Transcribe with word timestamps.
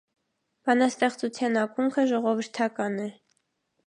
Բանաստեղծության 0.69 1.59
ակունքը 1.63 2.05
ժողովրդական 2.13 2.97
է։ 3.05 3.07